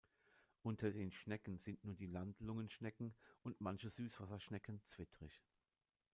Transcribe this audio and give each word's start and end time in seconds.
Unter 0.63 0.89
den 0.89 1.11
Schnecken 1.11 1.59
sind 1.59 1.83
nur 1.83 1.93
die 1.95 2.07
Landlungenschnecken 2.07 3.13
und 3.43 3.61
manche 3.61 3.91
Süßwasserschnecken 3.91 4.81
zwittrig. 4.87 5.43